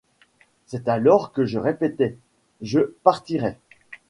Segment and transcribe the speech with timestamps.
[0.65, 2.17] C'est alors que je répétais:
[2.63, 3.59] «Je partirai.